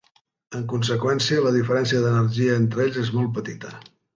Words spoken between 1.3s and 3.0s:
la diferència d'energia entre